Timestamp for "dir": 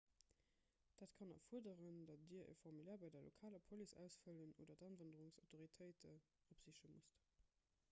2.31-2.47